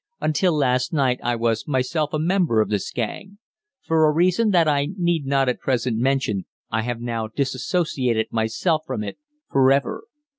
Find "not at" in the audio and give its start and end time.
5.27-5.59